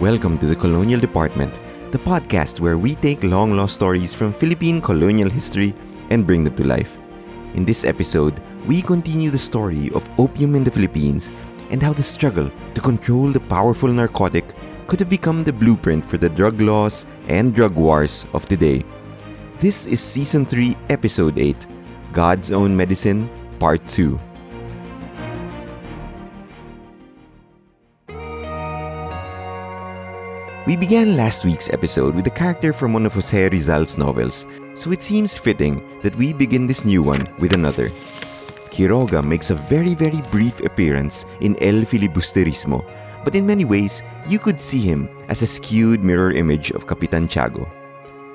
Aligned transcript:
Welcome 0.00 0.38
to 0.38 0.46
the 0.46 0.54
Colonial 0.54 1.00
Department, 1.00 1.52
the 1.90 1.98
podcast 1.98 2.60
where 2.60 2.78
we 2.78 2.94
take 2.94 3.24
long 3.24 3.56
lost 3.56 3.74
stories 3.74 4.14
from 4.14 4.32
Philippine 4.32 4.80
colonial 4.80 5.28
history 5.28 5.74
and 6.10 6.24
bring 6.24 6.44
them 6.44 6.54
to 6.54 6.64
life. 6.64 6.96
In 7.54 7.64
this 7.64 7.84
episode, 7.84 8.40
we 8.64 8.80
continue 8.80 9.28
the 9.32 9.38
story 9.38 9.90
of 9.96 10.08
opium 10.16 10.54
in 10.54 10.62
the 10.62 10.70
Philippines 10.70 11.32
and 11.70 11.82
how 11.82 11.92
the 11.92 12.04
struggle 12.04 12.48
to 12.74 12.80
control 12.80 13.32
the 13.32 13.40
powerful 13.40 13.88
narcotic 13.88 14.54
could 14.86 15.00
have 15.00 15.10
become 15.10 15.42
the 15.42 15.52
blueprint 15.52 16.06
for 16.06 16.16
the 16.16 16.28
drug 16.28 16.60
laws 16.60 17.04
and 17.26 17.52
drug 17.52 17.74
wars 17.74 18.24
of 18.34 18.46
today. 18.46 18.84
This 19.58 19.84
is 19.84 20.00
Season 20.00 20.46
3, 20.46 20.76
Episode 20.90 21.40
8 21.40 21.56
God's 22.12 22.52
Own 22.52 22.76
Medicine, 22.76 23.28
Part 23.58 23.84
2. 23.88 24.27
We 30.68 30.76
began 30.76 31.16
last 31.16 31.46
week's 31.46 31.70
episode 31.70 32.14
with 32.14 32.26
a 32.26 32.30
character 32.30 32.74
from 32.74 32.92
one 32.92 33.06
of 33.06 33.14
Jose 33.14 33.48
Rizal's 33.48 33.96
novels, 33.96 34.46
so 34.74 34.92
it 34.92 35.00
seems 35.00 35.38
fitting 35.38 35.82
that 36.02 36.14
we 36.16 36.34
begin 36.34 36.66
this 36.66 36.84
new 36.84 37.02
one 37.02 37.26
with 37.38 37.54
another. 37.54 37.88
Quiroga 38.68 39.24
makes 39.24 39.48
a 39.48 39.54
very 39.54 39.94
very 39.94 40.20
brief 40.30 40.60
appearance 40.60 41.24
in 41.40 41.56
El 41.62 41.86
Filibusterismo, 41.88 42.84
but 43.24 43.34
in 43.34 43.46
many 43.46 43.64
ways, 43.64 44.02
you 44.26 44.38
could 44.38 44.60
see 44.60 44.80
him 44.80 45.08
as 45.30 45.40
a 45.40 45.46
skewed 45.46 46.04
mirror 46.04 46.32
image 46.32 46.70
of 46.72 46.86
Capitan 46.86 47.28
Tiago. 47.28 47.66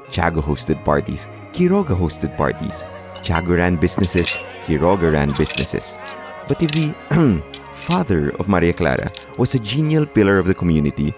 Tiago 0.10 0.42
hosted 0.42 0.84
parties, 0.84 1.28
Quiroga 1.52 1.96
hosted 1.96 2.36
parties. 2.36 2.84
Tiago 3.22 3.58
ran 3.58 3.76
businesses, 3.76 4.40
Quiroga 4.66 5.14
ran 5.14 5.34
businesses. 5.38 6.00
But 6.48 6.64
if 6.64 6.72
the 6.72 7.44
father 7.74 8.32
of 8.40 8.50
Maria 8.50 8.74
Clara 8.74 9.12
was 9.38 9.54
a 9.54 9.60
genial 9.60 10.08
pillar 10.08 10.40
of 10.40 10.48
the 10.48 10.56
community, 10.56 11.14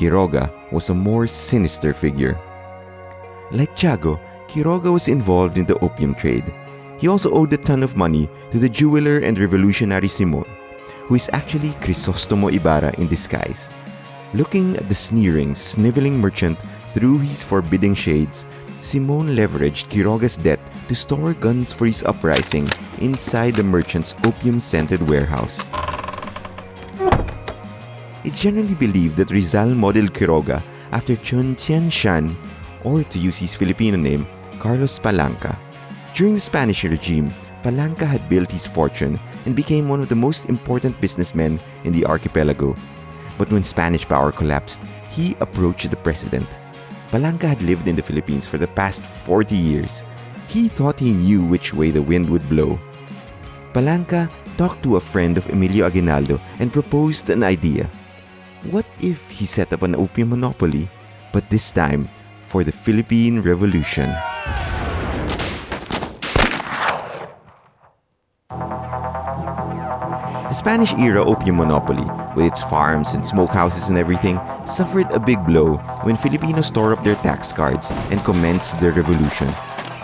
Quiroga 0.00 0.48
was 0.72 0.88
a 0.88 0.94
more 0.94 1.26
sinister 1.26 1.92
figure. 1.92 2.40
Like 3.52 3.76
Tiago, 3.76 4.18
Quiroga 4.48 4.90
was 4.90 5.08
involved 5.08 5.58
in 5.58 5.66
the 5.66 5.78
opium 5.84 6.14
trade. 6.14 6.48
He 6.96 7.06
also 7.06 7.30
owed 7.30 7.52
a 7.52 7.58
ton 7.58 7.82
of 7.82 7.98
money 7.98 8.26
to 8.50 8.58
the 8.58 8.68
jeweler 8.68 9.18
and 9.18 9.38
revolutionary 9.38 10.08
Simoun, 10.08 10.48
who 11.04 11.16
is 11.16 11.28
actually 11.34 11.76
Crisostomo 11.84 12.48
Ibarra 12.50 12.94
in 12.96 13.08
disguise. 13.08 13.70
Looking 14.32 14.74
at 14.78 14.88
the 14.88 14.94
sneering, 14.94 15.54
sniveling 15.54 16.18
merchant 16.18 16.58
through 16.96 17.18
his 17.18 17.44
forbidding 17.44 17.94
shades, 17.94 18.46
Simoun 18.80 19.36
leveraged 19.36 19.92
Quiroga's 19.92 20.38
debt 20.38 20.60
to 20.88 20.94
store 20.94 21.34
guns 21.34 21.74
for 21.74 21.84
his 21.84 22.02
uprising 22.04 22.70
inside 23.00 23.52
the 23.52 23.64
merchant's 23.64 24.14
opium 24.24 24.60
scented 24.60 25.06
warehouse. 25.06 25.68
It's 28.22 28.38
generally 28.38 28.74
believed 28.74 29.16
that 29.16 29.30
Rizal 29.30 29.74
modeled 29.74 30.12
Quiroga 30.12 30.62
after 30.92 31.16
Chun 31.16 31.54
Tien 31.54 31.88
Shan, 31.88 32.36
or 32.84 33.02
to 33.02 33.18
use 33.18 33.38
his 33.38 33.54
Filipino 33.54 33.96
name, 33.96 34.26
Carlos 34.58 34.98
Palanca. 34.98 35.56
During 36.14 36.34
the 36.34 36.40
Spanish 36.40 36.84
regime, 36.84 37.32
Palanca 37.62 38.04
had 38.06 38.28
built 38.28 38.52
his 38.52 38.66
fortune 38.66 39.18
and 39.46 39.56
became 39.56 39.88
one 39.88 40.02
of 40.02 40.10
the 40.10 40.14
most 40.14 40.50
important 40.50 41.00
businessmen 41.00 41.58
in 41.84 41.94
the 41.94 42.04
archipelago. 42.04 42.76
But 43.38 43.50
when 43.52 43.64
Spanish 43.64 44.06
power 44.06 44.32
collapsed, 44.32 44.82
he 45.08 45.34
approached 45.40 45.88
the 45.88 45.96
president. 45.96 46.48
Palanca 47.10 47.48
had 47.48 47.62
lived 47.62 47.88
in 47.88 47.96
the 47.96 48.02
Philippines 48.02 48.46
for 48.46 48.58
the 48.58 48.68
past 48.68 49.02
40 49.02 49.56
years. 49.56 50.04
He 50.46 50.68
thought 50.68 51.00
he 51.00 51.14
knew 51.14 51.42
which 51.42 51.72
way 51.72 51.90
the 51.90 52.02
wind 52.02 52.28
would 52.28 52.46
blow. 52.50 52.78
Palanca 53.72 54.30
talked 54.58 54.82
to 54.82 54.96
a 54.96 55.00
friend 55.00 55.38
of 55.38 55.48
Emilio 55.48 55.86
Aguinaldo 55.86 56.38
and 56.58 56.70
proposed 56.70 57.30
an 57.30 57.42
idea. 57.42 57.88
What 58.68 58.84
if 59.00 59.30
he 59.30 59.46
set 59.46 59.72
up 59.72 59.80
an 59.80 59.96
opium 59.96 60.28
monopoly, 60.36 60.84
but 61.32 61.48
this 61.48 61.72
time 61.72 62.12
for 62.44 62.62
the 62.62 62.70
Philippine 62.70 63.40
Revolution? 63.40 64.12
The 70.44 70.52
Spanish 70.52 70.92
era 71.00 71.24
opium 71.24 71.56
monopoly, 71.56 72.04
with 72.36 72.44
its 72.52 72.62
farms 72.62 73.14
and 73.14 73.24
smokehouses 73.24 73.88
and 73.88 73.96
everything, 73.96 74.38
suffered 74.66 75.10
a 75.12 75.18
big 75.18 75.40
blow 75.46 75.78
when 76.04 76.20
Filipinos 76.20 76.70
tore 76.70 76.92
up 76.92 77.02
their 77.02 77.16
tax 77.24 77.54
cards 77.54 77.90
and 78.12 78.20
commenced 78.28 78.78
their 78.78 78.92
revolution. 78.92 79.48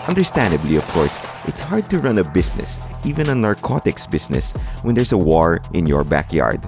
Understandably, 0.07 0.77
of 0.77 0.87
course, 0.97 1.19
it's 1.45 1.59
hard 1.59 1.87
to 1.91 1.99
run 1.99 2.17
a 2.17 2.23
business, 2.23 2.79
even 3.05 3.29
a 3.29 3.35
narcotics 3.35 4.07
business, 4.07 4.51
when 4.81 4.95
there's 4.95 5.11
a 5.11 5.17
war 5.17 5.61
in 5.73 5.85
your 5.85 6.03
backyard. 6.03 6.65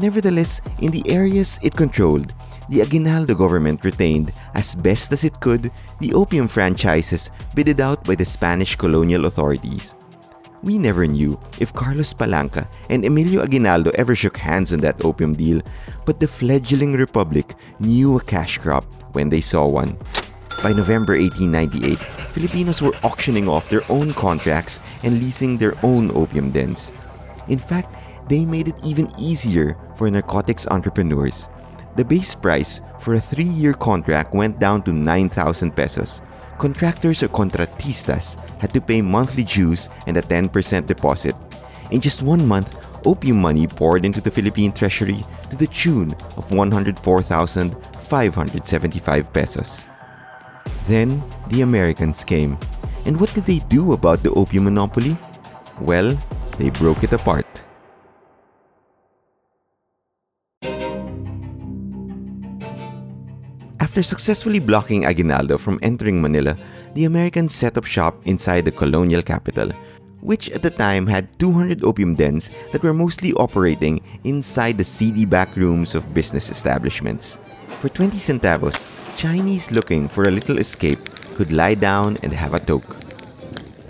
Nevertheless, 0.00 0.62
in 0.80 0.90
the 0.90 1.04
areas 1.10 1.60
it 1.62 1.76
controlled, 1.76 2.32
the 2.70 2.80
Aguinaldo 2.80 3.34
government 3.34 3.84
retained, 3.84 4.32
as 4.54 4.74
best 4.74 5.12
as 5.12 5.24
it 5.24 5.38
could, 5.40 5.70
the 6.00 6.14
opium 6.14 6.48
franchises 6.48 7.30
bidded 7.54 7.82
out 7.82 8.02
by 8.04 8.14
the 8.14 8.24
Spanish 8.24 8.76
colonial 8.76 9.26
authorities. 9.26 9.94
We 10.62 10.78
never 10.78 11.06
knew 11.06 11.38
if 11.58 11.74
Carlos 11.74 12.14
Palanca 12.14 12.66
and 12.88 13.04
Emilio 13.04 13.42
Aguinaldo 13.42 13.90
ever 13.94 14.14
shook 14.14 14.38
hands 14.38 14.72
on 14.72 14.80
that 14.80 15.04
opium 15.04 15.34
deal, 15.34 15.60
but 16.06 16.18
the 16.18 16.28
fledgling 16.28 16.94
republic 16.94 17.54
knew 17.78 18.16
a 18.16 18.24
cash 18.24 18.56
crop 18.56 18.84
when 19.12 19.28
they 19.28 19.42
saw 19.42 19.66
one. 19.66 19.98
By 20.62 20.72
November 20.72 21.12
1898, 21.12 21.98
Filipinos 22.32 22.80
were 22.80 22.96
auctioning 23.04 23.48
off 23.48 23.68
their 23.68 23.82
own 23.90 24.14
contracts 24.14 24.80
and 25.04 25.20
leasing 25.20 25.58
their 25.58 25.76
own 25.84 26.10
opium 26.12 26.50
dens. 26.52 26.94
In 27.48 27.58
fact, 27.58 27.96
they 28.30 28.46
made 28.46 28.68
it 28.68 28.76
even 28.84 29.10
easier 29.18 29.76
for 29.96 30.08
narcotics 30.08 30.68
entrepreneurs. 30.70 31.48
The 31.96 32.04
base 32.04 32.32
price 32.32 32.80
for 33.00 33.14
a 33.14 33.20
three 33.20 33.42
year 33.42 33.72
contract 33.74 34.32
went 34.32 34.60
down 34.60 34.84
to 34.84 34.92
9,000 34.92 35.74
pesos. 35.74 36.22
Contractors 36.56 37.24
or 37.24 37.28
contratistas 37.28 38.38
had 38.60 38.72
to 38.72 38.80
pay 38.80 39.02
monthly 39.02 39.42
dues 39.42 39.88
and 40.06 40.16
a 40.16 40.22
10% 40.22 40.86
deposit. 40.86 41.34
In 41.90 42.00
just 42.00 42.22
one 42.22 42.46
month, 42.46 42.86
opium 43.04 43.40
money 43.40 43.66
poured 43.66 44.04
into 44.04 44.20
the 44.20 44.30
Philippine 44.30 44.70
treasury 44.70 45.24
to 45.50 45.56
the 45.56 45.66
tune 45.66 46.14
of 46.36 46.52
104,575 46.52 49.32
pesos. 49.32 49.88
Then 50.86 51.20
the 51.48 51.62
Americans 51.62 52.22
came. 52.22 52.56
And 53.06 53.18
what 53.18 53.34
did 53.34 53.46
they 53.46 53.58
do 53.66 53.92
about 53.92 54.22
the 54.22 54.30
opium 54.34 54.62
monopoly? 54.64 55.16
Well, 55.80 56.16
they 56.58 56.68
broke 56.70 57.02
it 57.02 57.12
apart. 57.12 57.64
After 63.90 64.04
successfully 64.04 64.60
blocking 64.60 65.04
Aguinaldo 65.04 65.58
from 65.58 65.80
entering 65.82 66.22
Manila, 66.22 66.56
the 66.94 67.06
Americans 67.06 67.56
set 67.56 67.76
up 67.76 67.84
shop 67.84 68.14
inside 68.24 68.64
the 68.64 68.70
colonial 68.70 69.20
capital, 69.20 69.72
which 70.20 70.48
at 70.50 70.62
the 70.62 70.70
time 70.70 71.08
had 71.08 71.26
200 71.40 71.82
opium 71.82 72.14
dens 72.14 72.52
that 72.70 72.84
were 72.84 72.94
mostly 72.94 73.32
operating 73.32 74.00
inside 74.22 74.78
the 74.78 74.84
seedy 74.84 75.24
back 75.24 75.56
rooms 75.56 75.96
of 75.96 76.14
business 76.14 76.52
establishments. 76.52 77.40
For 77.80 77.88
20 77.88 78.16
centavos, 78.16 78.86
Chinese 79.16 79.72
looking 79.72 80.06
for 80.06 80.28
a 80.28 80.30
little 80.30 80.58
escape 80.58 81.04
could 81.34 81.50
lie 81.50 81.74
down 81.74 82.16
and 82.22 82.32
have 82.32 82.54
a 82.54 82.60
toke. 82.60 82.96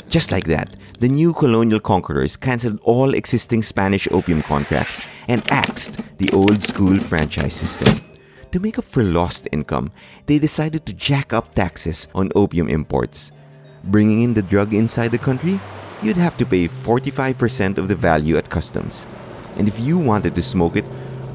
Just 0.09 0.32
like 0.32 0.44
that, 0.44 0.77
the 0.99 1.09
new 1.09 1.34
colonial 1.34 1.78
conquerors 1.78 2.38
cancelled 2.38 2.81
all 2.84 3.12
existing 3.12 3.61
Spanish 3.61 4.09
opium 4.11 4.41
contracts 4.41 5.06
and 5.28 5.47
axed 5.50 6.00
the 6.17 6.31
old 6.32 6.62
school 6.62 6.97
franchise 6.97 7.53
system. 7.53 8.09
To 8.53 8.59
make 8.59 8.81
up 8.81 8.84
for 8.84 9.05
lost 9.05 9.47
income, 9.53 9.93
they 10.27 10.41
decided 10.41 10.84
to 10.87 10.93
jack 10.93 11.33
up 11.33 11.55
taxes 11.55 12.09
on 12.16 12.33
opium 12.34 12.69
imports. 12.69 13.31
Bringing 13.84 14.22
in 14.22 14.34
the 14.34 14.43
drug 14.43 14.75
inside 14.75 15.12
the 15.12 15.22
country, 15.22 15.61
you'd 16.03 16.16
have 16.16 16.37
to 16.38 16.44
pay 16.47 16.66
45% 16.66 17.78
of 17.78 17.87
the 17.87 17.94
value 17.94 18.37
at 18.37 18.50
customs. 18.50 19.06
And 19.56 19.69
if 19.69 19.78
you 19.78 19.99
wanted 19.99 20.34
to 20.34 20.43
smoke 20.43 20.75
it, 20.75 20.84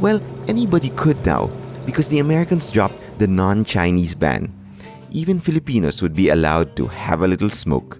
well, 0.02 0.20
anybody 0.50 0.90
could 0.90 1.26
now, 1.26 1.50
because 1.86 2.09
the 2.09 2.20
Americans 2.20 2.70
dropped 2.70 3.00
the 3.18 3.28
non 3.28 3.64
Chinese 3.64 4.14
ban. 4.14 4.52
Even 5.09 5.40
Filipinos 5.40 6.02
would 6.02 6.16
be 6.16 6.29
allowed 6.29 6.76
to 6.76 6.85
have 6.88 7.22
a 7.22 7.28
little 7.28 7.50
smoke. 7.50 7.97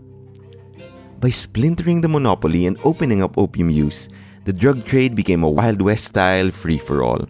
By 1.22 1.30
splintering 1.30 2.02
the 2.02 2.10
monopoly 2.10 2.66
and 2.66 2.78
opening 2.84 3.24
up 3.24 3.38
opium 3.38 3.70
use, 3.70 4.10
the 4.44 4.52
drug 4.52 4.84
trade 4.84 5.16
became 5.16 5.44
a 5.44 5.50
Wild 5.50 5.82
West 5.82 6.04
style 6.04 6.52
free 6.52 6.78
for 6.78 7.02
all 7.02 7.26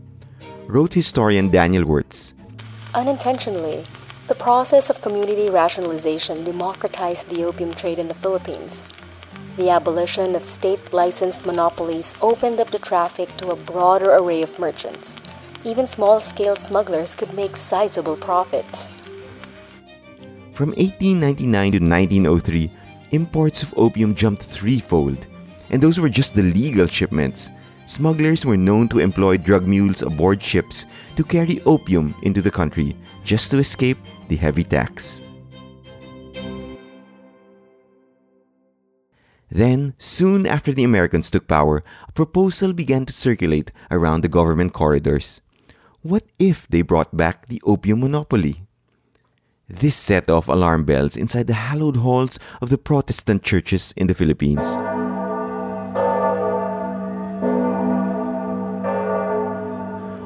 wrote 0.67 0.93
historian 0.93 1.49
Daniel 1.49 1.85
Wertz. 1.85 2.33
Unintentionally, 2.93 3.83
the 4.27 4.35
process 4.35 4.89
of 4.89 5.01
community 5.01 5.49
rationalization 5.49 6.43
democratized 6.43 7.29
the 7.29 7.43
opium 7.43 7.71
trade 7.71 7.99
in 7.99 8.07
the 8.07 8.13
Philippines. 8.13 8.87
The 9.57 9.69
abolition 9.69 10.35
of 10.35 10.43
state 10.43 10.93
licensed 10.93 11.45
monopolies 11.45 12.15
opened 12.21 12.59
up 12.59 12.71
the 12.71 12.79
traffic 12.79 13.37
to 13.37 13.51
a 13.51 13.55
broader 13.55 14.11
array 14.11 14.41
of 14.41 14.59
merchants. 14.59 15.19
Even 15.63 15.87
small 15.87 16.19
scale 16.19 16.55
smugglers 16.55 17.15
could 17.15 17.33
make 17.33 17.55
sizable 17.55 18.17
profits. 18.17 18.91
From 20.51 20.69
1899 20.69 21.71
to 21.71 21.79
1903, 21.79 22.71
imports 23.11 23.63
of 23.63 23.73
opium 23.77 24.15
jumped 24.15 24.43
threefold, 24.43 25.27
and 25.69 25.81
those 25.81 25.99
were 25.99 26.09
just 26.09 26.35
the 26.35 26.43
legal 26.43 26.87
shipments. 26.87 27.49
Smugglers 27.85 28.45
were 28.45 28.57
known 28.57 28.87
to 28.89 28.99
employ 28.99 29.37
drug 29.37 29.67
mules 29.67 30.01
aboard 30.01 30.41
ships 30.41 30.85
to 31.15 31.23
carry 31.23 31.59
opium 31.65 32.13
into 32.23 32.41
the 32.41 32.51
country 32.51 32.95
just 33.23 33.51
to 33.51 33.57
escape 33.57 33.97
the 34.27 34.35
heavy 34.35 34.63
tax. 34.63 35.21
Then, 39.49 39.93
soon 39.97 40.45
after 40.45 40.73
the 40.73 40.83
Americans 40.83 41.31
took 41.31 41.47
power, 41.47 41.83
a 42.07 42.11
proposal 42.11 42.73
began 42.73 43.05
to 43.05 43.13
circulate 43.13 43.71
around 43.89 44.21
the 44.21 44.27
government 44.27 44.73
corridors. 44.73 45.39
What 46.01 46.23
if 46.37 46.67
they 46.67 46.81
brought 46.81 47.15
back 47.15 47.47
the 47.47 47.61
opium 47.63 48.01
monopoly? 48.01 48.65
This 49.69 49.95
set 49.95 50.29
off 50.29 50.47
alarm 50.47 50.83
bells 50.83 51.15
inside 51.15 51.47
the 51.47 51.53
hallowed 51.53 51.97
halls 51.97 52.37
of 52.61 52.69
the 52.69 52.77
Protestant 52.77 53.43
churches 53.43 53.93
in 53.97 54.07
the 54.07 54.13
Philippines. 54.13 54.77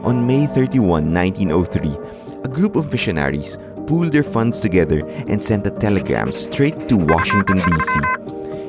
On 0.10 0.26
May 0.26 0.48
31, 0.48 1.14
1903, 1.14 2.42
a 2.44 2.48
group 2.48 2.76
of 2.76 2.92
missionaries 2.92 3.60
pooled 3.86 4.12
their 4.12 4.24
funds 4.24 4.60
together 4.60 5.06
and 5.28 5.40
sent 5.40 5.68
a 5.68 5.70
telegram 5.70 6.32
straight 6.32 6.90
to 6.90 6.98
Washington, 6.98 7.58
D.C. 7.58 8.00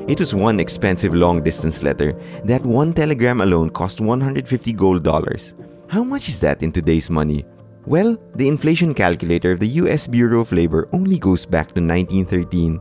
It 0.07 0.19
was 0.19 0.35
one 0.35 0.59
expensive 0.59 1.15
long 1.15 1.41
distance 1.41 1.81
letter. 1.81 2.13
That 2.43 2.63
one 2.63 2.93
telegram 2.93 3.41
alone 3.41 3.71
cost 3.71 3.99
150 3.99 4.71
gold 4.73 5.03
dollars. 5.03 5.55
How 5.87 6.03
much 6.03 6.27
is 6.27 6.39
that 6.41 6.61
in 6.61 6.71
today's 6.71 7.09
money? 7.09 7.43
Well, 7.87 8.17
the 8.35 8.47
inflation 8.47 8.93
calculator 8.93 9.53
of 9.53 9.59
the 9.59 9.81
US 9.81 10.05
Bureau 10.05 10.41
of 10.41 10.51
Labor 10.51 10.87
only 10.93 11.17
goes 11.17 11.47
back 11.47 11.69
to 11.69 11.81
1913. 11.81 12.79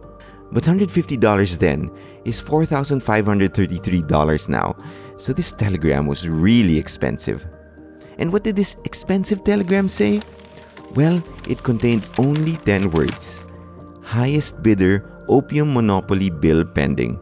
But 0.53 0.65
$150 0.65 1.59
then 1.59 1.91
is 2.27 2.43
$4,533 2.43 4.49
now, 4.51 4.77
so 5.17 5.33
this 5.33 5.51
telegram 5.51 6.06
was 6.06 6.29
really 6.29 6.77
expensive. 6.77 7.47
And 8.20 8.32
what 8.32 8.44
did 8.44 8.55
this 8.55 8.76
expensive 8.84 9.43
telegram 9.43 9.88
say? 9.88 10.20
Well, 10.94 11.20
it 11.49 11.62
contained 11.62 12.06
only 12.19 12.56
10 12.58 12.90
words. 12.93 13.43
Highest 14.02 14.62
bidder 14.62 15.25
opium 15.28 15.72
monopoly 15.72 16.28
bill 16.28 16.64
pending 16.64 17.19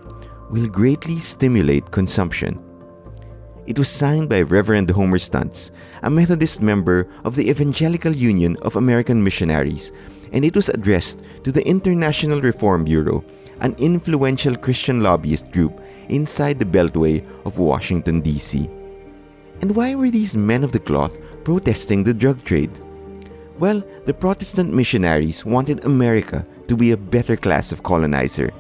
will 0.51 0.69
greatly 0.69 1.19
stimulate 1.19 1.91
consumption. 1.91 2.59
It 3.67 3.79
was 3.79 3.91
signed 3.91 4.31
by 4.31 4.41
Reverend 4.43 4.91
Homer 4.91 5.19
Stuntz, 5.19 5.71
a 6.03 6.09
Methodist 6.09 6.63
member 6.63 7.07
of 7.25 7.37
the 7.37 7.51
Evangelical 7.51 8.17
Union 8.17 8.57
of 8.63 8.77
American 8.77 9.23
Missionaries, 9.23 9.93
and 10.33 10.43
it 10.43 10.57
was 10.57 10.71
addressed 10.71 11.23
to 11.45 11.53
the 11.53 11.67
International 11.67 12.41
Reform 12.41 12.85
Bureau, 12.85 13.23
an 13.61 13.75
influential 13.79 14.57
Christian 14.57 15.03
lobbyist 15.03 15.53
group 15.53 15.79
inside 16.09 16.59
the 16.59 16.65
beltway 16.65 17.23
of 17.45 17.59
Washington, 17.59 18.23
D.C. 18.23 18.71
And 19.61 19.75
why 19.75 19.95
were 19.95 20.11
these 20.11 20.37
men 20.37 20.63
of 20.63 20.73
the 20.73 20.79
cloth 20.79 21.19
protesting 21.45 22.05
the 22.05 22.15
drug 22.15 22.45
trade? 22.45 22.71
Well, 23.59 23.83
the 24.07 24.15
Protestant 24.15 24.73
missionaries 24.73 25.45
wanted 25.45 25.85
America 25.85 26.47
to 26.69 26.77
be 26.77 26.93
a 26.93 26.97
better 26.97 27.37
class 27.37 27.73
of 27.73 27.83
colonizer. 27.83 28.53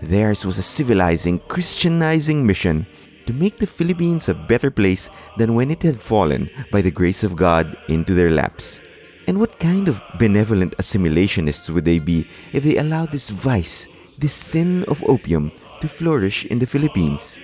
Theirs 0.00 0.46
was 0.46 0.58
a 0.58 0.62
civilizing, 0.62 1.40
Christianizing 1.48 2.46
mission 2.46 2.86
to 3.26 3.32
make 3.32 3.56
the 3.56 3.66
Philippines 3.66 4.28
a 4.28 4.34
better 4.34 4.70
place 4.70 5.10
than 5.38 5.54
when 5.54 5.70
it 5.70 5.82
had 5.82 6.00
fallen 6.00 6.50
by 6.70 6.82
the 6.82 6.90
grace 6.90 7.24
of 7.24 7.36
God 7.36 7.76
into 7.88 8.14
their 8.14 8.30
laps. 8.30 8.80
And 9.26 9.40
what 9.40 9.58
kind 9.58 9.88
of 9.88 10.02
benevolent 10.18 10.76
assimilationists 10.76 11.70
would 11.70 11.84
they 11.84 11.98
be 11.98 12.28
if 12.52 12.62
they 12.62 12.76
allowed 12.76 13.10
this 13.10 13.30
vice, 13.30 13.88
this 14.18 14.34
sin 14.34 14.84
of 14.84 15.02
opium, 15.04 15.50
to 15.80 15.88
flourish 15.88 16.44
in 16.44 16.58
the 16.58 16.66
Philippines? 16.66 17.38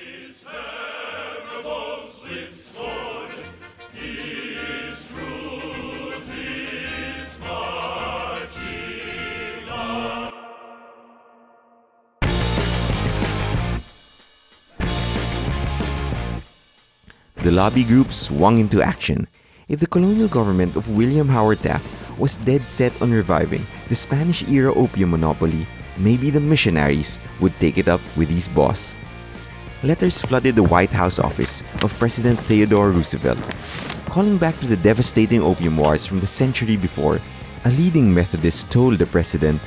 The 17.43 17.51
lobby 17.51 17.85
group 17.85 18.13
swung 18.13 18.59
into 18.59 18.83
action. 18.83 19.27
If 19.67 19.81
the 19.81 19.87
colonial 19.87 20.29
government 20.29 20.77
of 20.77 20.95
William 20.95 21.27
Howard 21.27 21.61
Taft 21.61 21.89
was 22.19 22.37
dead 22.37 22.69
set 22.69 22.93
on 23.01 23.11
reviving 23.11 23.65
the 23.89 23.97
Spanish 23.97 24.47
era 24.47 24.75
opium 24.75 25.13
monopoly, 25.13 25.65
maybe 25.97 26.29
the 26.29 26.41
missionaries 26.41 27.17
would 27.41 27.57
take 27.57 27.79
it 27.79 27.89
up 27.89 28.03
with 28.15 28.29
his 28.29 28.47
boss. 28.47 28.95
Letters 29.83 30.21
flooded 30.21 30.55
the 30.55 30.69
White 30.69 30.91
House 30.91 31.19
office 31.19 31.65
of 31.83 31.99
President 31.99 32.39
Theodore 32.41 32.91
Roosevelt, 32.91 33.41
calling 34.05 34.37
back 34.37 34.61
to 34.61 34.67
the 34.67 34.77
devastating 34.77 35.41
opium 35.41 35.79
wars 35.79 36.05
from 36.05 36.21
the 36.21 36.27
century 36.27 36.77
before. 36.77 37.21
A 37.65 37.71
leading 37.71 38.13
Methodist 38.13 38.71
told 38.71 38.99
the 38.99 39.07
president 39.07 39.63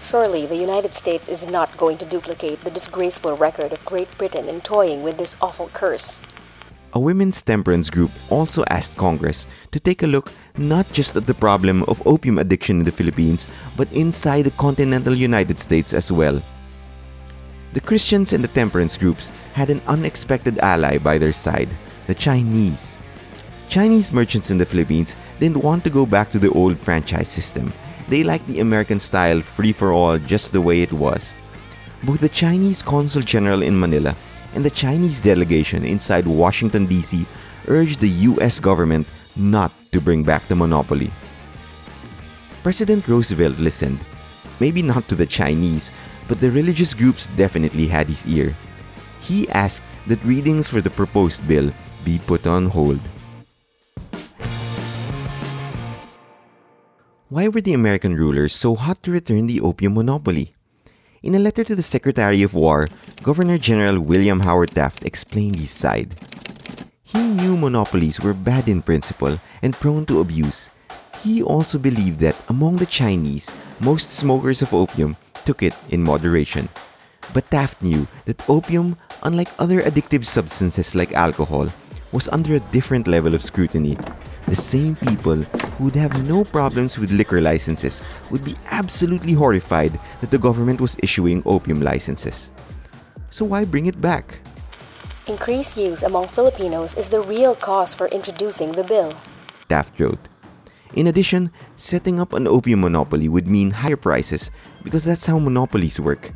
Surely 0.00 0.46
the 0.46 0.54
United 0.54 0.94
States 0.94 1.28
is 1.28 1.48
not 1.48 1.76
going 1.76 1.98
to 1.98 2.06
duplicate 2.06 2.62
the 2.62 2.70
disgraceful 2.70 3.36
record 3.36 3.72
of 3.72 3.84
Great 3.84 4.16
Britain 4.18 4.48
in 4.48 4.60
toying 4.60 5.02
with 5.02 5.18
this 5.18 5.36
awful 5.40 5.68
curse 5.74 6.22
a 6.94 7.00
women's 7.00 7.40
temperance 7.42 7.88
group 7.88 8.10
also 8.28 8.64
asked 8.68 8.96
Congress 8.96 9.46
to 9.70 9.80
take 9.80 10.02
a 10.02 10.06
look 10.06 10.32
not 10.58 10.90
just 10.92 11.16
at 11.16 11.26
the 11.26 11.34
problem 11.34 11.82
of 11.84 12.06
opium 12.06 12.38
addiction 12.38 12.80
in 12.80 12.84
the 12.84 12.92
Philippines, 12.92 13.46
but 13.76 13.90
inside 13.92 14.42
the 14.42 14.50
continental 14.52 15.14
United 15.14 15.58
States 15.58 15.94
as 15.94 16.12
well. 16.12 16.42
The 17.72 17.80
Christians 17.80 18.34
and 18.34 18.44
the 18.44 18.48
temperance 18.48 18.98
groups 18.98 19.28
had 19.54 19.70
an 19.70 19.80
unexpected 19.86 20.58
ally 20.58 20.98
by 20.98 21.18
their 21.18 21.32
side 21.32 21.70
the 22.06 22.14
Chinese. 22.14 22.98
Chinese 23.68 24.12
merchants 24.12 24.50
in 24.50 24.58
the 24.58 24.66
Philippines 24.66 25.16
didn't 25.38 25.62
want 25.62 25.84
to 25.84 25.90
go 25.90 26.04
back 26.04 26.30
to 26.32 26.38
the 26.38 26.50
old 26.50 26.78
franchise 26.78 27.28
system. 27.28 27.72
They 28.08 28.24
liked 28.24 28.46
the 28.48 28.60
American 28.60 28.98
style 29.00 29.40
free 29.40 29.72
for 29.72 29.92
all 29.92 30.18
just 30.18 30.52
the 30.52 30.60
way 30.60 30.82
it 30.82 30.92
was. 30.92 31.36
Both 32.02 32.20
the 32.20 32.28
Chinese 32.28 32.82
consul 32.82 33.22
general 33.22 33.62
in 33.62 33.78
Manila 33.78 34.16
and 34.54 34.64
the 34.64 34.70
Chinese 34.70 35.20
delegation 35.20 35.84
inside 35.84 36.26
Washington, 36.26 36.86
D.C. 36.86 37.26
urged 37.68 38.00
the 38.00 38.08
US 38.32 38.60
government 38.60 39.06
not 39.36 39.72
to 39.92 40.00
bring 40.00 40.22
back 40.22 40.46
the 40.48 40.56
monopoly. 40.56 41.10
President 42.62 43.08
Roosevelt 43.08 43.58
listened, 43.58 43.98
maybe 44.60 44.82
not 44.82 45.08
to 45.08 45.14
the 45.14 45.26
Chinese, 45.26 45.90
but 46.28 46.40
the 46.40 46.50
religious 46.50 46.94
groups 46.94 47.26
definitely 47.34 47.86
had 47.86 48.06
his 48.06 48.26
ear. 48.26 48.56
He 49.20 49.48
asked 49.50 49.84
that 50.06 50.22
readings 50.24 50.68
for 50.68 50.80
the 50.80 50.90
proposed 50.90 51.46
bill 51.48 51.72
be 52.04 52.18
put 52.26 52.46
on 52.46 52.66
hold. 52.68 53.00
Why 57.28 57.48
were 57.48 57.62
the 57.62 57.72
American 57.72 58.14
rulers 58.14 58.52
so 58.52 58.74
hot 58.74 59.02
to 59.04 59.10
return 59.10 59.46
the 59.46 59.60
opium 59.60 59.94
monopoly? 59.94 60.52
In 61.22 61.36
a 61.36 61.38
letter 61.38 61.62
to 61.62 61.76
the 61.76 61.86
Secretary 61.86 62.42
of 62.42 62.52
War, 62.52 62.88
Governor 63.22 63.56
General 63.56 64.00
William 64.00 64.40
Howard 64.40 64.72
Taft 64.72 65.04
explained 65.06 65.54
his 65.54 65.70
side. 65.70 66.16
He 67.04 67.22
knew 67.22 67.56
monopolies 67.56 68.18
were 68.18 68.34
bad 68.34 68.68
in 68.68 68.82
principle 68.82 69.38
and 69.62 69.72
prone 69.72 70.04
to 70.06 70.18
abuse. 70.18 70.70
He 71.22 71.40
also 71.40 71.78
believed 71.78 72.18
that 72.26 72.34
among 72.48 72.78
the 72.78 72.90
Chinese, 72.90 73.54
most 73.78 74.10
smokers 74.10 74.62
of 74.62 74.74
opium 74.74 75.16
took 75.44 75.62
it 75.62 75.74
in 75.90 76.02
moderation. 76.02 76.68
But 77.32 77.48
Taft 77.52 77.80
knew 77.82 78.08
that 78.24 78.42
opium, 78.50 78.96
unlike 79.22 79.54
other 79.60 79.80
addictive 79.80 80.24
substances 80.24 80.96
like 80.96 81.12
alcohol, 81.12 81.68
was 82.10 82.28
under 82.30 82.56
a 82.56 82.66
different 82.74 83.06
level 83.06 83.32
of 83.32 83.46
scrutiny. 83.46 83.96
The 84.48 84.56
same 84.56 84.96
people 84.96 85.46
who 85.76 85.84
would 85.84 85.94
have 85.94 86.28
no 86.28 86.44
problems 86.44 86.98
with 86.98 87.12
liquor 87.12 87.40
licenses 87.40 88.02
would 88.30 88.44
be 88.44 88.56
absolutely 88.66 89.32
horrified 89.32 89.98
that 90.20 90.30
the 90.30 90.38
government 90.38 90.80
was 90.80 90.96
issuing 91.02 91.42
opium 91.46 91.80
licenses. 91.80 92.50
So 93.30 93.44
why 93.44 93.64
bring 93.64 93.86
it 93.86 94.00
back? 94.00 94.40
Increased 95.26 95.78
use 95.78 96.02
among 96.02 96.28
Filipinos 96.28 96.96
is 96.96 97.08
the 97.08 97.20
real 97.20 97.54
cause 97.54 97.94
for 97.94 98.08
introducing 98.08 98.72
the 98.72 98.84
bill. 98.84 99.14
Taft 99.68 99.98
wrote. 100.00 100.28
In 100.94 101.06
addition, 101.06 101.50
setting 101.76 102.20
up 102.20 102.34
an 102.34 102.46
opium 102.46 102.80
monopoly 102.80 103.28
would 103.28 103.46
mean 103.46 103.70
higher 103.70 103.96
prices 103.96 104.50
because 104.82 105.04
that's 105.04 105.26
how 105.26 105.38
monopolies 105.38 105.98
work. 105.98 106.32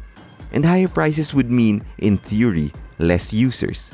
And 0.53 0.65
higher 0.65 0.89
prices 0.89 1.35
would 1.35 1.51
mean, 1.51 1.85
in 1.99 2.17
theory, 2.17 2.73
less 2.99 3.33
users. 3.33 3.93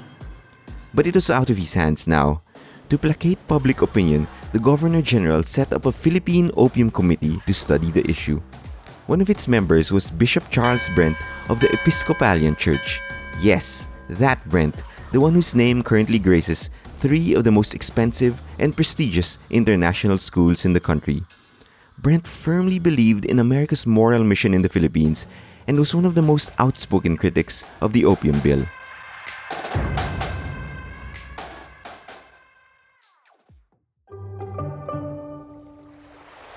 But 0.94 1.06
it 1.06 1.14
was 1.14 1.30
out 1.30 1.50
of 1.50 1.56
his 1.56 1.74
hands 1.74 2.06
now. 2.06 2.42
To 2.90 2.98
placate 2.98 3.38
public 3.48 3.80
opinion, 3.80 4.28
the 4.52 4.60
Governor 4.60 5.00
General 5.00 5.42
set 5.44 5.72
up 5.72 5.86
a 5.86 5.92
Philippine 5.92 6.50
Opium 6.56 6.90
Committee 6.90 7.40
to 7.46 7.54
study 7.54 7.90
the 7.90 8.04
issue. 8.08 8.40
One 9.06 9.22
of 9.22 9.30
its 9.30 9.48
members 9.48 9.90
was 9.90 10.10
Bishop 10.10 10.44
Charles 10.50 10.90
Brent 10.90 11.16
of 11.48 11.58
the 11.58 11.72
Episcopalian 11.72 12.56
Church. 12.56 13.00
Yes, 13.40 13.88
that 14.10 14.44
Brent, 14.50 14.84
the 15.10 15.20
one 15.20 15.32
whose 15.32 15.54
name 15.54 15.82
currently 15.82 16.18
graces 16.18 16.68
three 16.98 17.34
of 17.34 17.44
the 17.44 17.50
most 17.50 17.74
expensive 17.74 18.40
and 18.58 18.76
prestigious 18.76 19.38
international 19.48 20.18
schools 20.18 20.66
in 20.66 20.74
the 20.74 20.80
country. 20.80 21.22
Brent 21.98 22.28
firmly 22.28 22.78
believed 22.78 23.24
in 23.24 23.38
America's 23.38 23.86
moral 23.86 24.22
mission 24.22 24.52
in 24.52 24.60
the 24.60 24.68
Philippines 24.68 25.26
and 25.66 25.78
was 25.78 25.94
one 25.94 26.04
of 26.04 26.14
the 26.14 26.22
most 26.22 26.52
outspoken 26.58 27.16
critics 27.16 27.64
of 27.80 27.94
the 27.94 28.04
Opium 28.04 28.38
Bill. 28.40 28.66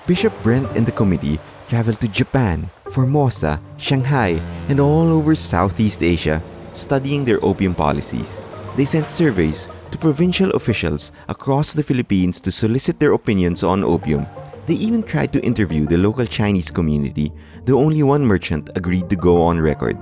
Bishop 0.06 0.32
Brent 0.44 0.70
and 0.78 0.86
the 0.86 0.92
committee 0.92 1.40
traveled 1.68 2.00
to 2.00 2.06
Japan, 2.06 2.70
Formosa, 2.92 3.60
Shanghai, 3.76 4.38
and 4.68 4.78
all 4.78 5.10
over 5.10 5.34
Southeast 5.34 6.00
Asia 6.04 6.40
studying 6.74 7.24
their 7.24 7.42
opium 7.44 7.74
policies. 7.74 8.40
They 8.76 8.84
sent 8.84 9.10
surveys 9.10 9.66
to 9.90 9.98
provincial 9.98 10.50
officials 10.50 11.10
across 11.28 11.72
the 11.72 11.82
Philippines 11.82 12.40
to 12.42 12.52
solicit 12.52 13.00
their 13.00 13.14
opinions 13.14 13.64
on 13.64 13.82
opium. 13.82 14.26
They 14.66 14.74
even 14.74 15.02
tried 15.02 15.32
to 15.32 15.44
interview 15.44 15.86
the 15.86 15.98
local 15.98 16.26
Chinese 16.26 16.70
community, 16.70 17.32
though 17.64 17.82
only 17.82 18.04
one 18.04 18.24
merchant 18.24 18.70
agreed 18.76 19.10
to 19.10 19.16
go 19.16 19.42
on 19.42 19.60
record. 19.60 19.98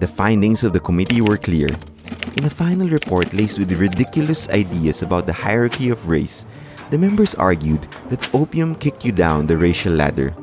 The 0.00 0.08
findings 0.08 0.64
of 0.64 0.74
the 0.74 0.80
committee 0.80 1.22
were 1.22 1.38
clear. 1.38 1.68
In 2.36 2.44
a 2.44 2.50
final 2.50 2.88
report 2.88 3.32
laced 3.32 3.58
with 3.58 3.72
ridiculous 3.72 4.50
ideas 4.50 5.00
about 5.02 5.24
the 5.24 5.32
hierarchy 5.32 5.88
of 5.88 6.08
race, 6.08 6.44
the 6.90 6.98
members 6.98 7.34
argued 7.34 7.86
that 8.08 8.34
opium 8.34 8.74
kicked 8.74 9.04
you 9.04 9.12
down 9.12 9.46
the 9.46 9.56
racial 9.56 9.92
ladder. 9.92 10.34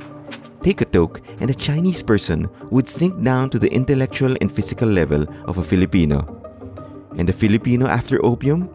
Take 0.64 0.82
a 0.82 0.86
toke, 0.86 1.22
and 1.40 1.50
a 1.50 1.56
Chinese 1.56 2.04
person 2.04 2.48
would 2.70 2.88
sink 2.88 3.24
down 3.24 3.50
to 3.50 3.60
the 3.60 3.72
intellectual 3.74 4.36
and 4.42 4.52
physical 4.52 4.88
level 4.88 5.26
of 5.46 5.58
a 5.58 5.64
Filipino. 5.64 6.20
And 7.18 7.30
a 7.30 7.34
Filipino 7.34 7.88
after 7.88 8.24
opium? 8.24 8.70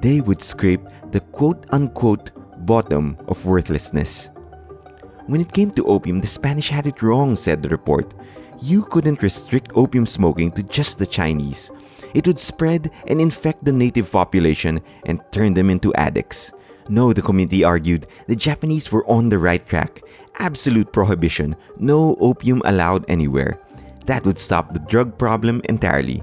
They 0.00 0.20
would 0.20 0.42
scrape 0.42 0.82
the 1.12 1.20
quote 1.20 1.66
unquote 1.70 2.30
bottom 2.66 3.16
of 3.28 3.44
worthlessness. 3.44 4.30
When 5.26 5.40
it 5.40 5.52
came 5.52 5.70
to 5.72 5.84
opium, 5.86 6.20
the 6.20 6.26
Spanish 6.26 6.70
had 6.70 6.86
it 6.86 7.02
wrong, 7.02 7.36
said 7.36 7.62
the 7.62 7.68
report. 7.68 8.14
You 8.60 8.82
couldn't 8.82 9.22
restrict 9.22 9.72
opium 9.74 10.06
smoking 10.06 10.52
to 10.52 10.62
just 10.62 10.98
the 10.98 11.06
Chinese. 11.06 11.70
It 12.14 12.26
would 12.26 12.38
spread 12.38 12.90
and 13.08 13.20
infect 13.20 13.64
the 13.64 13.72
native 13.72 14.10
population 14.10 14.80
and 15.04 15.20
turn 15.32 15.52
them 15.52 15.68
into 15.68 15.92
addicts. 15.94 16.52
No, 16.88 17.12
the 17.12 17.22
committee 17.22 17.64
argued, 17.64 18.06
the 18.28 18.36
Japanese 18.36 18.92
were 18.92 19.06
on 19.06 19.28
the 19.28 19.38
right 19.38 19.64
track. 19.66 20.02
Absolute 20.38 20.92
prohibition, 20.92 21.56
no 21.78 22.16
opium 22.20 22.62
allowed 22.64 23.04
anywhere. 23.08 23.58
That 24.06 24.24
would 24.24 24.38
stop 24.38 24.72
the 24.72 24.78
drug 24.78 25.18
problem 25.18 25.60
entirely. 25.68 26.22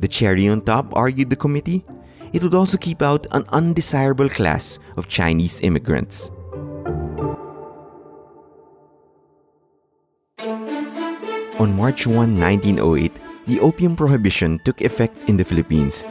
The 0.00 0.08
cherry 0.08 0.48
on 0.48 0.60
top, 0.60 0.94
argued 0.94 1.30
the 1.30 1.36
committee, 1.36 1.84
it 2.34 2.42
would 2.42 2.52
also 2.52 2.76
keep 2.76 3.00
out 3.00 3.26
an 3.30 3.44
undesirable 3.50 4.28
class 4.28 4.78
of 4.96 5.08
Chinese 5.08 5.60
immigrants. 5.62 6.30
On 11.58 11.74
March 11.76 12.06
1, 12.06 12.38
1908, 12.38 13.12
the 13.46 13.60
opium 13.60 13.96
prohibition 13.96 14.58
took 14.64 14.82
effect 14.82 15.16
in 15.28 15.36
the 15.36 15.44
Philippines. 15.44 16.04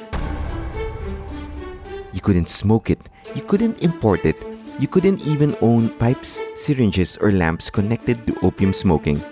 You 2.14 2.22
couldn't 2.22 2.50
smoke 2.50 2.90
it, 2.90 3.10
you 3.36 3.44
couldn't 3.44 3.82
import 3.82 4.26
it, 4.26 4.38
you 4.80 4.88
couldn't 4.88 5.22
even 5.26 5.56
own 5.62 5.90
pipes, 5.98 6.42
syringes, 6.56 7.18
or 7.18 7.32
lamps 7.32 7.70
connected 7.70 8.26
to 8.28 8.40
opium 8.42 8.74
smoking. 8.74 9.24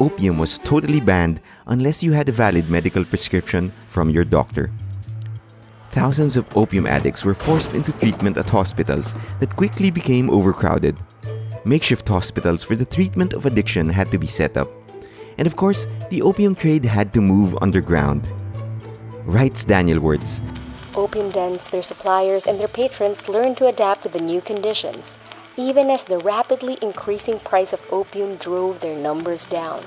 Opium 0.00 0.38
was 0.38 0.58
totally 0.58 1.00
banned 1.00 1.40
unless 1.66 2.02
you 2.02 2.12
had 2.12 2.28
a 2.28 2.32
valid 2.32 2.70
medical 2.70 3.04
prescription 3.04 3.72
from 3.88 4.10
your 4.10 4.24
doctor. 4.24 4.70
Thousands 5.90 6.36
of 6.36 6.56
opium 6.56 6.86
addicts 6.86 7.24
were 7.24 7.34
forced 7.34 7.74
into 7.74 7.92
treatment 7.92 8.38
at 8.38 8.48
hospitals 8.50 9.14
that 9.40 9.56
quickly 9.56 9.90
became 9.90 10.30
overcrowded. 10.30 10.96
Makeshift 11.64 12.06
hospitals 12.06 12.62
for 12.62 12.76
the 12.76 12.84
treatment 12.84 13.32
of 13.32 13.46
addiction 13.46 13.88
had 13.88 14.10
to 14.12 14.18
be 14.18 14.26
set 14.26 14.56
up. 14.56 14.70
And 15.38 15.46
of 15.46 15.56
course, 15.56 15.86
the 16.10 16.22
opium 16.22 16.54
trade 16.54 16.84
had 16.84 17.12
to 17.14 17.20
move 17.20 17.56
underground. 17.60 18.30
Writes 19.24 19.64
Daniel 19.64 20.00
Wertz, 20.00 20.40
Opium 20.98 21.30
dens, 21.30 21.68
their 21.68 21.80
suppliers, 21.80 22.44
and 22.44 22.58
their 22.58 22.66
patrons 22.66 23.28
learned 23.28 23.56
to 23.56 23.68
adapt 23.68 24.02
to 24.02 24.08
the 24.08 24.18
new 24.18 24.40
conditions, 24.40 25.16
even 25.56 25.90
as 25.90 26.02
the 26.02 26.18
rapidly 26.18 26.76
increasing 26.82 27.38
price 27.38 27.72
of 27.72 27.84
opium 27.92 28.34
drove 28.34 28.80
their 28.80 28.98
numbers 28.98 29.46
down. 29.46 29.84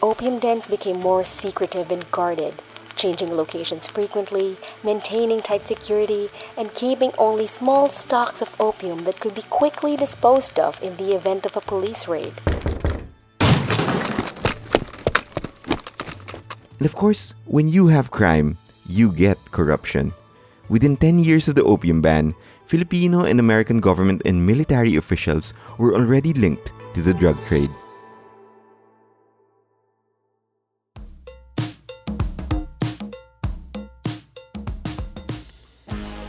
Opium 0.00 0.38
dens 0.38 0.66
became 0.66 0.98
more 0.98 1.22
secretive 1.22 1.90
and 1.90 2.10
guarded, 2.10 2.62
changing 2.94 3.36
locations 3.36 3.86
frequently, 3.86 4.56
maintaining 4.82 5.42
tight 5.42 5.66
security, 5.68 6.30
and 6.56 6.72
keeping 6.72 7.12
only 7.18 7.44
small 7.44 7.86
stocks 7.86 8.40
of 8.40 8.58
opium 8.58 9.02
that 9.02 9.20
could 9.20 9.34
be 9.34 9.42
quickly 9.42 9.94
disposed 9.94 10.58
of 10.58 10.82
in 10.82 10.96
the 10.96 11.14
event 11.14 11.44
of 11.44 11.54
a 11.58 11.60
police 11.60 12.08
raid. 12.08 12.32
And 16.78 16.86
of 16.86 16.94
course, 16.94 17.34
when 17.44 17.68
you 17.68 17.88
have 17.88 18.10
crime, 18.10 18.56
you 18.88 19.12
get 19.12 19.36
corruption. 19.52 20.14
Within 20.68 20.96
10 20.96 21.22
years 21.22 21.46
of 21.46 21.54
the 21.54 21.62
opium 21.62 22.02
ban, 22.02 22.34
Filipino 22.66 23.22
and 23.24 23.38
American 23.38 23.78
government 23.78 24.22
and 24.24 24.44
military 24.44 24.96
officials 24.96 25.54
were 25.78 25.94
already 25.94 26.32
linked 26.32 26.72
to 26.94 27.02
the 27.02 27.14
drug 27.14 27.38
trade. 27.46 27.70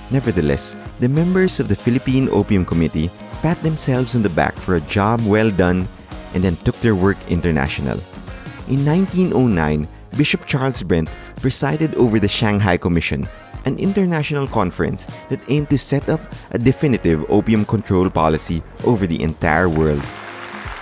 Nevertheless, 0.09 0.77
the 0.99 1.09
members 1.09 1.59
of 1.59 1.67
the 1.67 1.75
Philippine 1.75 2.29
Opium 2.29 2.63
Committee 2.63 3.11
pat 3.41 3.61
themselves 3.61 4.15
on 4.15 4.23
the 4.23 4.29
back 4.29 4.55
for 4.57 4.75
a 4.75 4.81
job 4.81 5.19
well 5.25 5.51
done 5.51 5.89
and 6.33 6.43
then 6.43 6.55
took 6.57 6.79
their 6.79 6.95
work 6.95 7.17
international. 7.27 7.99
In 8.69 8.85
1909, 8.85 9.87
Bishop 10.15 10.45
Charles 10.45 10.83
Brent 10.83 11.09
presided 11.41 11.93
over 11.95 12.19
the 12.19 12.27
Shanghai 12.27 12.77
Commission, 12.77 13.27
an 13.67 13.77
international 13.77 14.47
conference 14.47 15.05
that 15.27 15.43
aimed 15.49 15.69
to 15.69 15.77
set 15.77 16.07
up 16.07 16.21
a 16.51 16.57
definitive 16.57 17.29
opium 17.29 17.65
control 17.65 18.09
policy 18.09 18.63
over 18.85 19.05
the 19.05 19.21
entire 19.21 19.67
world. 19.67 20.03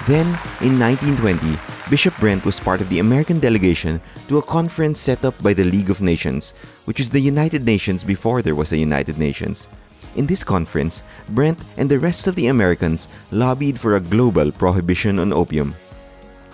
Then, 0.05 0.27
in 0.61 0.77
1920, 0.77 1.57
Bishop 1.89 2.15
Brent 2.19 2.45
was 2.45 2.59
part 2.59 2.81
of 2.81 2.89
the 2.89 2.99
American 2.99 3.39
delegation 3.39 3.99
to 4.27 4.37
a 4.37 4.43
conference 4.43 4.99
set 4.99 5.25
up 5.25 5.33
by 5.41 5.53
the 5.53 5.63
League 5.63 5.89
of 5.89 5.99
Nations, 5.99 6.53
which 6.85 6.99
is 6.99 7.09
the 7.09 7.19
United 7.19 7.65
Nations 7.65 8.03
before 8.03 8.43
there 8.43 8.53
was 8.53 8.71
a 8.71 8.77
United 8.77 9.17
Nations. 9.17 9.67
In 10.15 10.27
this 10.27 10.43
conference, 10.43 11.01
Brent 11.29 11.59
and 11.77 11.89
the 11.89 11.99
rest 11.99 12.27
of 12.27 12.35
the 12.35 12.47
Americans 12.47 13.09
lobbied 13.31 13.79
for 13.79 13.95
a 13.95 13.99
global 13.99 14.51
prohibition 14.51 15.17
on 15.17 15.33
opium. 15.33 15.75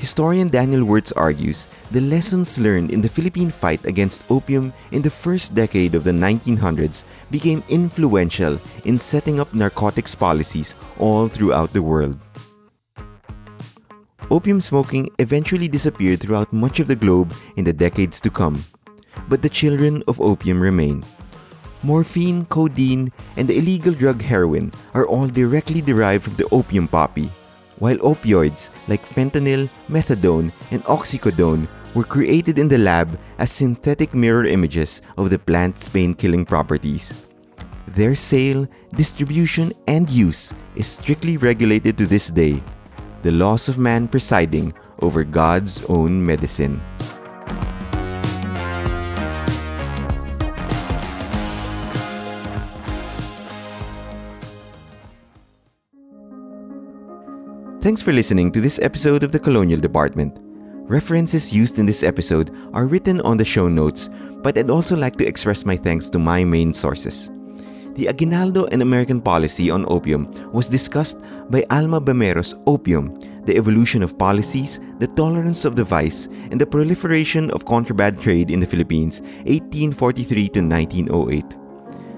Historian 0.02 0.50
Daniel 0.50 0.84
Wertz 0.84 1.12
argues 1.12 1.68
the 1.92 2.02
lessons 2.02 2.58
learned 2.58 2.90
in 2.90 3.06
the 3.06 3.08
Philippine 3.08 3.52
fight 3.52 3.86
against 3.86 4.26
opium 4.32 4.74
in 4.90 5.04
the 5.04 5.14
first 5.14 5.54
decade 5.54 5.94
of 5.94 6.04
the 6.04 6.12
1900s 6.12 7.06
became 7.30 7.62
influential 7.70 8.58
in 8.86 8.98
setting 8.98 9.40
up 9.40 9.54
narcotics 9.54 10.16
policies 10.16 10.74
all 10.98 11.28
throughout 11.28 11.72
the 11.72 11.84
world. 11.84 12.18
Opium 14.32 14.60
smoking 14.60 15.08
eventually 15.20 15.68
disappeared 15.68 16.20
throughout 16.20 16.52
much 16.52 16.80
of 16.80 16.88
the 16.88 16.98
globe 16.98 17.32
in 17.56 17.64
the 17.64 17.72
decades 17.72 18.20
to 18.22 18.32
come, 18.32 18.66
but 19.30 19.44
the 19.44 19.54
children 19.54 20.02
of 20.08 20.20
opium 20.20 20.60
remain. 20.60 21.06
Morphine, 21.84 22.46
codeine, 22.46 23.14
and 23.38 23.48
the 23.48 23.56
illegal 23.56 23.94
drug 23.94 24.20
heroin 24.24 24.74
are 24.96 25.06
all 25.06 25.28
directly 25.28 25.80
derived 25.80 26.24
from 26.24 26.34
the 26.42 26.50
opium 26.50 26.88
poppy 26.88 27.30
while 27.82 27.98
opioids 28.06 28.70
like 28.88 29.10
fentanyl, 29.10 29.68
methadone, 29.90 30.54
and 30.70 30.84
oxycodone 30.86 31.68
were 31.96 32.06
created 32.06 32.60
in 32.60 32.70
the 32.70 32.78
lab 32.78 33.20
as 33.40 33.52
synthetic 33.52 34.14
mirror 34.14 34.46
images 34.46 35.02
of 35.18 35.30
the 35.32 35.40
plant's 35.40 35.90
pain 35.90 36.14
killing 36.14 36.46
properties. 36.46 37.26
Their 37.88 38.14
sale, 38.14 38.68
distribution, 38.96 39.74
and 39.88 40.08
use 40.10 40.54
is 40.76 40.88
strictly 40.88 41.38
regulated 41.38 41.98
to 41.98 42.06
this 42.06 42.30
day, 42.30 42.62
the 43.24 43.32
laws 43.32 43.68
of 43.68 43.80
man 43.80 44.08
presiding 44.08 44.74
over 45.02 45.24
God's 45.24 45.82
own 45.90 46.24
medicine. 46.24 46.80
Thanks 57.82 58.00
for 58.00 58.14
listening 58.14 58.52
to 58.52 58.62
this 58.62 58.78
episode 58.78 59.24
of 59.24 59.32
the 59.32 59.40
Colonial 59.40 59.80
Department. 59.80 60.38
References 60.88 61.52
used 61.52 61.80
in 61.80 61.88
this 61.88 62.04
episode 62.04 62.56
are 62.74 62.86
written 62.86 63.20
on 63.22 63.38
the 63.38 63.44
show 63.44 63.68
notes, 63.68 64.08
but 64.44 64.56
I'd 64.56 64.70
also 64.70 64.96
like 64.96 65.16
to 65.16 65.26
express 65.26 65.66
my 65.66 65.76
thanks 65.76 66.08
to 66.12 66.20
my 66.20 66.44
main 66.44 66.76
sources. 66.76 67.32
The 67.96 68.08
Aguinaldo 68.08 68.68
and 68.68 68.84
American 68.84 69.20
Policy 69.20 69.72
on 69.72 69.92
Opium 69.92 70.30
was 70.54 70.68
discussed 70.68 71.18
by 71.50 71.66
Alma 71.72 72.00
Bamero's 72.00 72.54
Opium, 72.68 73.20
the 73.46 73.58
Evolution 73.58 74.04
of 74.04 74.16
Policies, 74.16 74.80
the 75.00 75.08
Tolerance 75.08 75.66
of 75.66 75.76
the 75.76 75.84
Vice, 75.84 76.28
and 76.52 76.62
the 76.62 76.68
Proliferation 76.68 77.50
of 77.50 77.66
Contraband 77.66 78.22
Trade 78.22 78.52
in 78.52 78.60
the 78.60 78.68
Philippines, 78.68 79.22
1843 79.22 80.50
to 80.50 80.62
1908. 80.62 81.61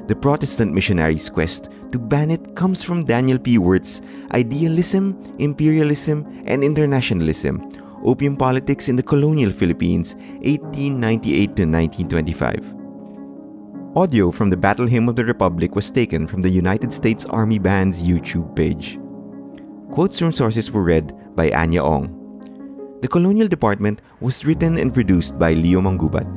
The 0.07 0.15
Protestant 0.15 0.74
missionaries' 0.74 1.29
quest 1.29 1.69
to 1.91 2.00
ban 2.00 2.29
it 2.29 2.55
comes 2.55 2.83
from 2.83 3.05
Daniel 3.05 3.39
P. 3.39 3.57
Wertz's 3.57 4.01
Idealism, 4.33 5.36
Imperialism, 5.39 6.43
and 6.45 6.63
Internationalism 6.63 7.62
Opium 8.03 8.36
Politics 8.36 8.89
in 8.89 8.98
the 8.98 9.03
Colonial 9.03 9.50
Philippines, 9.50 10.15
1898 10.43 11.55
to 11.55 11.63
1925. 11.63 12.75
Audio 13.95 14.29
from 14.29 14.50
the 14.50 14.57
Battle 14.57 14.86
Hymn 14.86 15.07
of 15.07 15.15
the 15.15 15.24
Republic 15.24 15.74
was 15.74 15.89
taken 15.89 16.27
from 16.27 16.41
the 16.41 16.50
United 16.50 16.91
States 16.91 17.24
Army 17.25 17.60
Band's 17.60 18.03
YouTube 18.03 18.53
page. 18.57 19.00
Quotes 19.89 20.19
from 20.19 20.33
sources 20.33 20.69
were 20.69 20.83
read 20.83 21.15
by 21.36 21.50
Anya 21.51 21.81
Ong. 21.81 22.12
The 23.01 23.07
Colonial 23.07 23.48
Department 23.48 24.01
was 24.19 24.43
written 24.43 24.77
and 24.77 24.93
produced 24.93 25.39
by 25.39 25.53
Leo 25.53 25.79
Mangubat. 25.79 26.27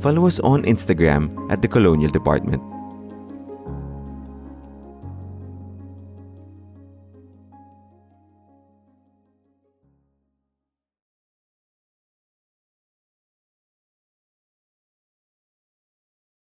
Follow 0.00 0.26
us 0.26 0.40
on 0.40 0.62
Instagram 0.62 1.28
at 1.52 1.60
the 1.60 1.68
Colonial 1.68 2.08
Department. 2.08 2.62